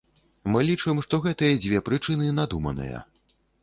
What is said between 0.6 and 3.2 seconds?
лічым, што гэтыя дзве прычыны надуманыя.